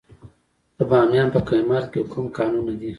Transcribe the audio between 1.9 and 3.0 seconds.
کې کوم کانونه دي؟